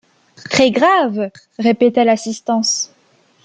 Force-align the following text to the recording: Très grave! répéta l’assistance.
Très 0.49 0.71
grave! 0.71 1.29
répéta 1.59 2.03
l’assistance. 2.03 2.91